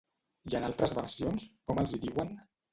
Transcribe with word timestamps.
I 0.51 0.55
en 0.59 0.65
altres 0.69 0.95
versions, 1.01 1.47
com 1.71 1.85
els 1.85 1.97
hi 1.99 2.05
diuen? 2.09 2.37